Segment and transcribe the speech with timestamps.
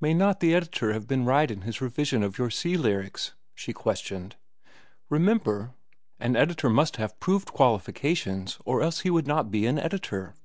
[0.00, 3.72] "May not the editor have been right in his revision of your 'Sea Lyrics'?" she
[3.72, 4.36] questioned.
[5.10, 5.72] "Remember,
[6.20, 10.36] an editor must have proved qualifications or else he would not be an editor."